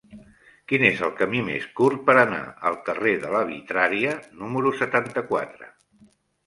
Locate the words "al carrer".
2.71-3.15